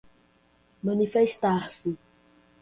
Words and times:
manifestar-se 0.83 1.91